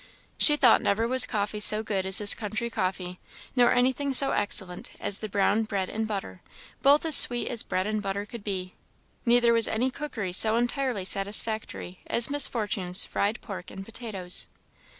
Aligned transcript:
She 0.39 0.55
thought 0.57 0.81
never 0.81 1.07
was 1.07 1.27
coffee 1.27 1.59
so 1.59 1.83
good 1.83 2.07
as 2.07 2.17
this 2.17 2.33
country 2.33 2.71
coffee; 2.71 3.19
nor 3.55 3.71
anything 3.71 4.13
so 4.13 4.31
excellent 4.31 4.93
as 4.99 5.19
the 5.19 5.29
brown 5.29 5.61
bread 5.61 5.89
and 5.89 6.07
butter, 6.07 6.41
both 6.81 7.05
as 7.05 7.15
sweet 7.15 7.47
as 7.49 7.61
bread 7.61 7.85
and 7.85 8.01
butter 8.01 8.25
could 8.25 8.43
be; 8.43 8.73
neither 9.27 9.53
was 9.53 9.67
any 9.67 9.91
cookery 9.91 10.33
so 10.33 10.55
entirely 10.57 11.05
satisfactory 11.05 11.99
as 12.07 12.31
Miss 12.31 12.47
Fortune's 12.47 13.05
fried 13.05 13.41
pork 13.41 13.69
and 13.69 13.85
potatoes. 13.85 14.47